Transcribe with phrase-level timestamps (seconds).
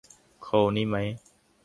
[0.41, 0.97] โคลนี้ไหม